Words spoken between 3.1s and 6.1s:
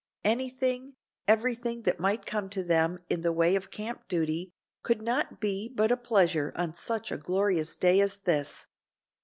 the way of camp duty, could not but be a